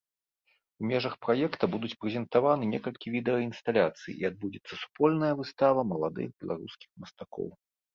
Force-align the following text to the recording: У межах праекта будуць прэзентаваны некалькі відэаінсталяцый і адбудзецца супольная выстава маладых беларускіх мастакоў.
У 0.83 0.87
межах 0.91 1.13
праекта 1.25 1.69
будуць 1.75 1.97
прэзентаваны 2.07 2.71
некалькі 2.73 3.07
відэаінсталяцый 3.19 4.11
і 4.21 4.31
адбудзецца 4.33 4.73
супольная 4.83 5.33
выстава 5.39 5.81
маладых 5.95 6.27
беларускіх 6.45 6.89
мастакоў. 7.07 7.47